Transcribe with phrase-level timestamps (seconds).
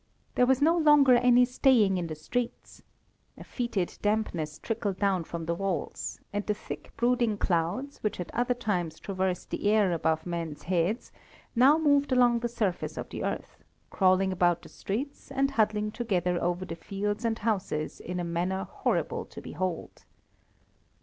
[0.33, 2.81] There was no longer any staying in the streets.
[3.37, 8.33] A fetid dampness trickled down from the walls, and the thick brooding clouds, which at
[8.33, 11.11] other times traverse the air above men's heads,
[11.55, 16.41] now moved along the surface of the earth; crawling about the streets, and huddling together
[16.43, 20.05] over the fields and houses in a manner horrible to behold.